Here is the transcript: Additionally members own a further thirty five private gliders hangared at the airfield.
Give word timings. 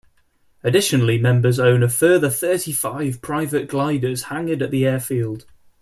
Additionally 0.63 1.19
members 1.19 1.59
own 1.59 1.83
a 1.83 1.87
further 1.87 2.27
thirty 2.31 2.71
five 2.71 3.21
private 3.21 3.67
gliders 3.67 4.23
hangared 4.23 4.63
at 4.63 4.71
the 4.71 4.83
airfield. 4.83 5.45